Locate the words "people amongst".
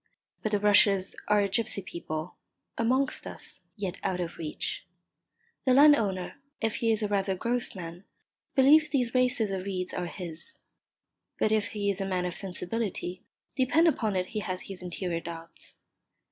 1.83-3.27